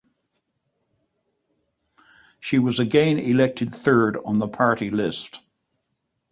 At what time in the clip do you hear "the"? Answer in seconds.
4.39-4.47